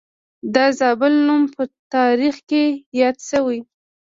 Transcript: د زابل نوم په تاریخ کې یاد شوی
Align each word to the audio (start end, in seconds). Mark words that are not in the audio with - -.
د 0.53 0.55
زابل 0.79 1.13
نوم 1.27 1.43
په 1.55 1.63
تاریخ 1.95 2.35
کې 2.49 2.63
یاد 2.99 3.17
شوی 3.29 3.59